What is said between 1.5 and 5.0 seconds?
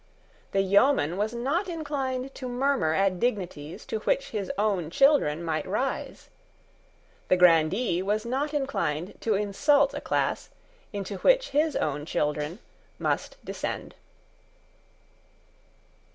inclined to murmur at dignities to which his own